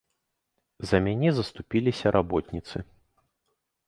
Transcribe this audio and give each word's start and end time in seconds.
За 0.91 1.01
мяне 1.07 1.29
заступіліся 1.39 2.13
работніцы. 2.17 2.77